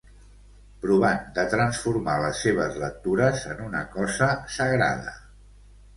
[0.85, 5.19] Provant de transformar les seves lectures en una cosa sagrada.